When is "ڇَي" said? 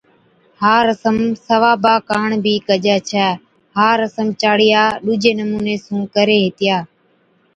3.09-3.29